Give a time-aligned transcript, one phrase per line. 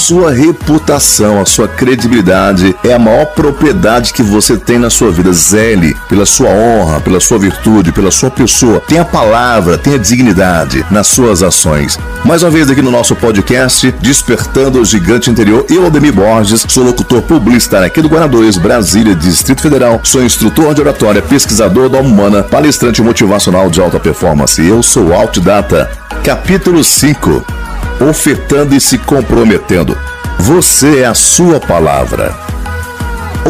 [0.00, 5.30] sua reputação, a sua credibilidade é a maior propriedade que você tem na sua vida.
[5.30, 8.80] Zele pela sua honra, pela sua virtude, pela sua pessoa.
[8.80, 11.98] Tenha palavra, tenha dignidade nas suas ações.
[12.24, 16.82] Mais uma vez aqui no nosso podcast, Despertando o Gigante Interior, eu, Aldemir Borges, sou
[16.82, 20.00] locutor publicitário aqui do Guarda 2, Brasília, Distrito Federal.
[20.02, 24.66] Sou instrutor de oratória, pesquisador da Humana, palestrante motivacional de alta performance.
[24.66, 25.90] Eu sou Altdata.
[26.24, 27.59] Capítulo 5
[28.00, 29.96] Ofertando e se comprometendo.
[30.38, 32.34] Você é a sua palavra.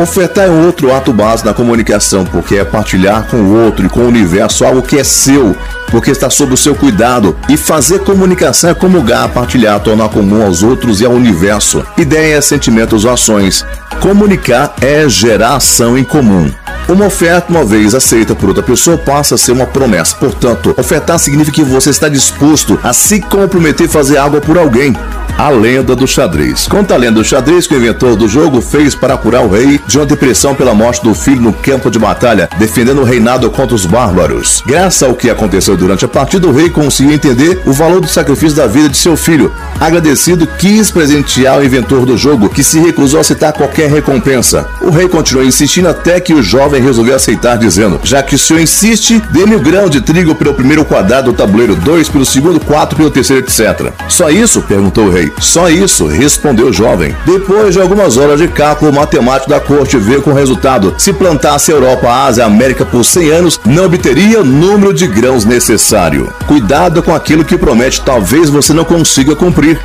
[0.01, 4.01] Ofertar é outro ato básico na comunicação, porque é partilhar com o outro e com
[4.01, 5.55] o universo algo que é seu,
[5.91, 7.37] porque está sob o seu cuidado.
[7.49, 13.05] E fazer comunicação é comungar, partilhar, tornar comum aos outros e ao universo ideias, sentimentos
[13.05, 13.67] ou ações.
[14.01, 16.51] Comunicar é gerar ação em comum.
[16.89, 20.17] Uma oferta, uma vez aceita por outra pessoa, passa a ser uma promessa.
[20.17, 24.95] Portanto, ofertar significa que você está disposto a se comprometer e fazer algo por alguém.
[25.41, 26.69] A lenda do xadrez.
[26.69, 29.81] Conta a lenda do xadrez que o inventor do jogo fez para curar o rei
[29.87, 33.75] de uma depressão pela morte do filho no campo de batalha, defendendo o reinado contra
[33.75, 34.63] os bárbaros.
[34.67, 38.55] Graças ao que aconteceu durante a partida, o rei conseguiu entender o valor do sacrifício
[38.55, 39.51] da vida de seu filho.
[39.81, 44.67] Agradecido, quis presentear o inventor do jogo, que se recusou a aceitar qualquer recompensa.
[44.83, 48.61] O rei continuou insistindo até que o jovem resolveu aceitar, dizendo: Já que o senhor
[48.61, 52.95] insiste, dê-me o grão de trigo pelo primeiro quadrado do tabuleiro, dois pelo segundo, quatro
[52.95, 53.91] pelo terceiro, etc.
[54.07, 54.61] Só isso?
[54.61, 55.30] perguntou o rei.
[55.39, 57.15] Só isso, respondeu o jovem.
[57.25, 60.95] Depois de algumas horas de cálculo, o matemático da corte veio com o resultado.
[60.99, 66.33] Se plantasse Europa, Ásia, América por 100 anos, não obteria o número de grãos necessário.
[66.47, 69.81] Cuidado com aquilo que promete, talvez você não consiga cumprir.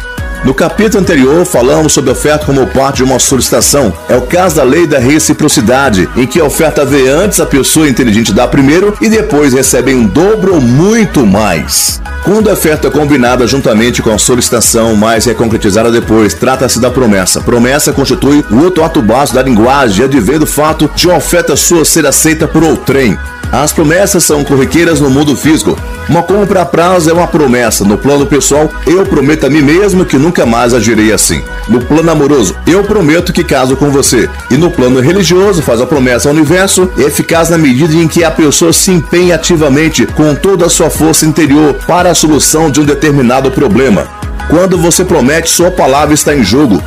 [0.45, 3.91] No capítulo anterior, falamos sobre oferta como parte de uma solicitação.
[4.07, 7.89] É o caso da lei da reciprocidade, em que a oferta vê antes a pessoa
[7.89, 11.99] inteligente dar primeiro e depois recebe em dobro ou muito mais.
[12.23, 16.91] Quando a oferta é combinada juntamente com a solicitação, mas é concretizada depois, trata-se da
[16.91, 17.41] promessa.
[17.41, 21.83] Promessa constitui o outro ato básico da linguagem, advém do fato de uma oferta sua
[21.83, 23.17] ser aceita por outrem.
[23.55, 25.79] As promessas são corriqueiras no mundo físico.
[26.09, 27.85] Uma compra a prazo é uma promessa.
[27.85, 31.41] No plano pessoal, eu prometo a mim mesmo que nunca mais agirei assim.
[31.69, 34.29] No plano amoroso, eu prometo que caso com você.
[34.51, 38.29] E no plano religioso, faz a promessa ao universo, eficaz na medida em que a
[38.29, 42.83] pessoa se empenha ativamente com toda a sua força interior para a solução de um
[42.83, 44.05] determinado problema.
[44.49, 46.83] Quando você promete, sua palavra está em jogo.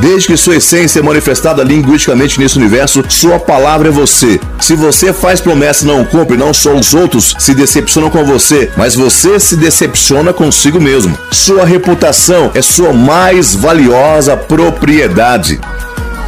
[0.00, 4.40] Desde que sua essência é manifestada linguisticamente nesse universo, sua palavra é você.
[4.60, 8.70] Se você faz promessa e não cumpre, não só os outros se decepcionam com você,
[8.76, 11.18] mas você se decepciona consigo mesmo.
[11.32, 15.60] Sua reputação é sua mais valiosa propriedade.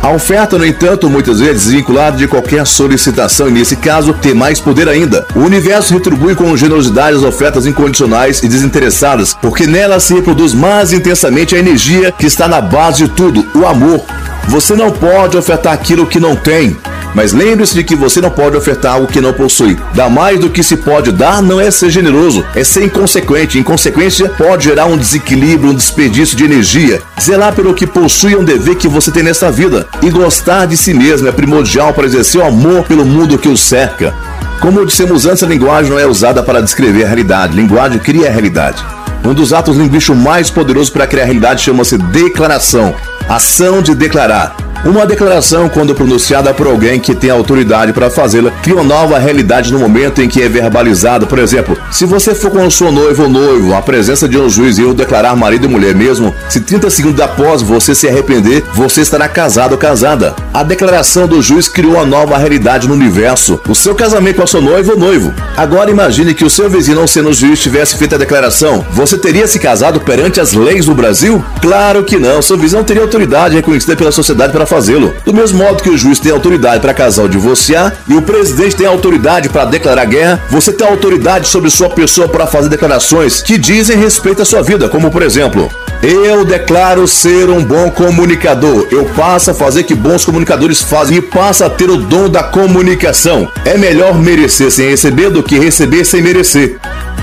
[0.03, 4.59] A oferta, no entanto, muitas vezes vinculada de qualquer solicitação e, nesse caso, tem mais
[4.59, 5.27] poder ainda.
[5.35, 10.95] O universo retribui com generosidade as ofertas incondicionais e desinteressadas, porque nelas se reproduz mais
[10.95, 14.03] intensamente a energia que está na base de tudo, o amor.
[14.51, 16.77] Você não pode ofertar aquilo que não tem.
[17.15, 19.79] Mas lembre-se de que você não pode ofertar algo que não possui.
[19.95, 23.61] Dar mais do que se pode dar não é ser generoso, é ser inconsequente.
[23.61, 27.01] Inconsequência pode gerar um desequilíbrio, um desperdício de energia.
[27.21, 29.87] Zelar pelo que possui é um dever que você tem nesta vida.
[30.03, 33.57] E gostar de si mesmo é primordial para exercer o amor pelo mundo que o
[33.57, 34.13] cerca.
[34.61, 37.55] Como dissemos antes, a linguagem não é usada para descrever a realidade.
[37.55, 38.85] Linguagem cria a realidade.
[39.25, 42.97] Um dos atos linguísticos mais poderosos para criar a realidade chama-se declaração.
[43.29, 44.57] Ação de declarar.
[44.85, 49.79] Uma declaração, quando pronunciada por alguém que tem autoridade para fazê-la, cria nova realidade no
[49.79, 51.27] momento em que é verbalizada.
[51.27, 54.49] Por exemplo, se você for com o seu noivo ou noivo, a presença de um
[54.49, 58.65] juiz e eu declarar marido e mulher mesmo, se 30 segundos após você se arrepender,
[58.73, 60.35] você estará casado ou casada.
[60.53, 63.61] A declaração do juiz criou uma nova realidade no universo.
[63.69, 65.33] O seu casamento com a sua noiva ou noivo.
[65.57, 68.85] Agora imagine que o seu vizinho, não sendo juiz, tivesse feito a declaração.
[68.91, 71.45] Você teria se casado perante as leis do Brasil?
[71.63, 72.43] Claro que não.
[72.43, 75.15] Seu vizinho teria autoridade reconhecida pela sociedade para fazê-lo.
[75.25, 78.75] Do mesmo modo que o juiz tem autoridade para casar ou divorciar e o presidente
[78.75, 83.57] tem autoridade para declarar guerra, você tem autoridade sobre sua pessoa para fazer declarações que
[83.57, 85.71] dizem respeito à sua vida, como por exemplo,
[86.03, 88.87] eu declaro ser um bom comunicador.
[88.91, 92.43] Eu passo a fazer que bons comunicadores fazem e passo a ter o dom da
[92.43, 93.51] comunicação.
[93.65, 96.79] É melhor merecer sem receber do que receber sem merecer.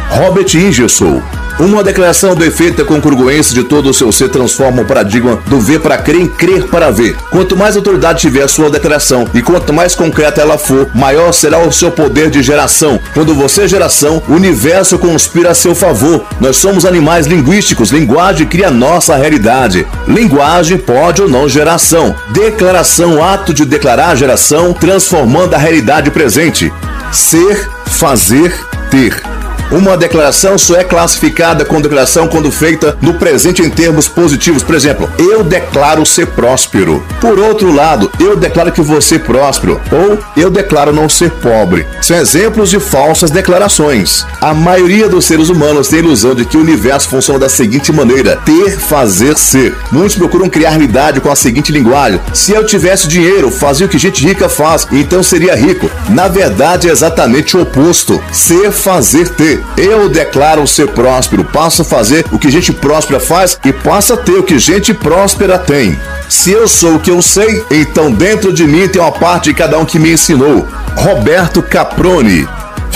[0.10, 1.22] Robert Ingersoll
[1.60, 5.80] uma declaração do efeito congruência de todo o seu ser transforma o paradigma do ver
[5.80, 7.16] para crer em crer para ver.
[7.32, 11.60] Quanto mais autoridade tiver a sua declaração e quanto mais concreta ela for, maior será
[11.60, 13.00] o seu poder de geração.
[13.14, 16.24] Quando você é geração, o universo conspira a seu favor.
[16.40, 19.88] Nós somos animais linguísticos, linguagem cria nossa realidade.
[20.08, 22.16] Linguagem pode ou não geração.
[22.30, 26.72] Declaração, ato de declarar geração, transformando a realidade presente.
[27.12, 28.54] Ser, fazer,
[28.92, 29.37] ter.
[29.70, 34.64] Uma declaração só é classificada com declaração quando feita no presente em termos positivos.
[34.64, 37.04] Por exemplo, eu declaro ser próspero.
[37.20, 39.82] Por outro lado, eu declaro que vou ser próspero.
[39.92, 41.86] Ou eu declaro não ser pobre.
[42.02, 44.26] São exemplos de falsas declarações.
[44.40, 47.92] A maioria dos seres humanos tem a ilusão de que o universo funciona da seguinte
[47.92, 49.76] maneira: ter, fazer, ser.
[49.92, 53.98] Muitos procuram criar realidade com a seguinte linguagem: se eu tivesse dinheiro, fazia o que
[53.98, 55.90] gente rica faz, então seria rico.
[56.10, 59.57] Na verdade, é exatamente o oposto: ser, fazer, ter.
[59.78, 64.18] Eu declaro ser próspero, passo a fazer o que gente próspera faz e passo a
[64.18, 66.00] ter o que gente próspera tem.
[66.30, 69.54] Se eu sou o que eu sei, então dentro de mim tem uma parte de
[69.54, 70.68] cada um que me ensinou.
[70.96, 72.48] Roberto Caproni.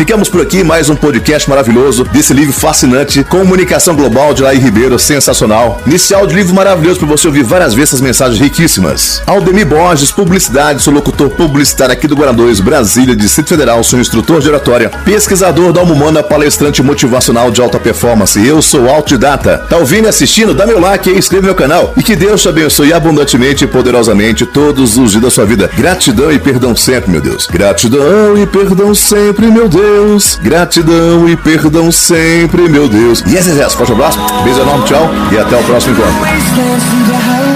[0.01, 4.97] Ficamos por aqui, mais um podcast maravilhoso desse livro fascinante, Comunicação Global de Laí Ribeiro,
[4.97, 5.79] sensacional.
[5.85, 9.21] Inicial de livro maravilhoso para você ouvir várias vezes essas mensagens riquíssimas.
[9.27, 14.49] Aldemir Borges, publicidade, sou locutor publicitário aqui do 2, Brasília, Distrito Federal, sou instrutor de
[14.49, 18.43] oratória, pesquisador da Alma Humana, palestrante motivacional de alta performance.
[18.43, 19.59] Eu sou autodidata.
[19.69, 20.55] Tá ouvindo e assistindo?
[20.55, 21.93] Dá meu like e inscreva meu canal.
[21.95, 25.69] E que Deus te abençoe abundantemente e poderosamente todos os dias da sua vida.
[25.77, 27.45] Gratidão e perdão sempre, meu Deus.
[27.45, 29.90] Gratidão e perdão sempre, meu Deus.
[29.91, 30.39] Deus.
[30.41, 33.21] Gratidão e perdão sempre, meu Deus.
[33.27, 37.50] E esse é Forte abraço, beijo enorme, tchau e até o próximo encontro.